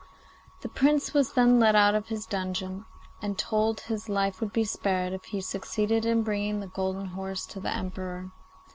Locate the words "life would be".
4.09-4.63